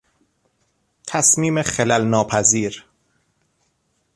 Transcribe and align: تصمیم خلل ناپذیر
تصمیم 1.07 1.61
خلل 1.61 2.01
ناپذیر 2.05 2.85